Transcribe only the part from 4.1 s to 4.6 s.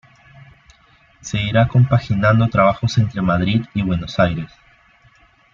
Aires.